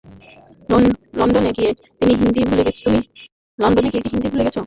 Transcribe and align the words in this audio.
লন্ডনে 1.17 1.49
গিয়ে 1.57 1.71
কি 1.97 2.11
হিন্দি 2.19 2.41
ভুলে 2.47 2.63
গেছো? 4.45 4.59